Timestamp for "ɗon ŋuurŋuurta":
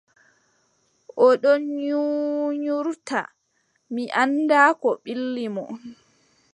1.41-3.21